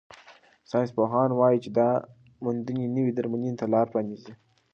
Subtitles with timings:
[0.69, 1.89] ساینسپوهان وايي چې دا
[2.43, 4.33] موندنې نوې درملنې ته لار پرانیزي.